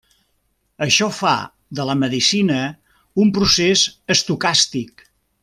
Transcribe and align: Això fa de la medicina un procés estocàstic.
Això 0.85 1.09
fa 1.17 1.33
de 1.79 1.85
la 1.89 1.97
medicina 2.05 2.57
un 3.25 3.31
procés 3.37 3.85
estocàstic. 4.17 5.07